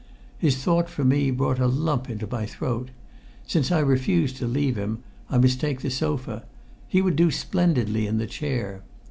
[0.39, 2.89] His thought for me brought a lump into my throat.
[3.45, 6.43] Since I refused to leave him, I must take the sofa;
[6.87, 8.81] he would do splendidly in the chair.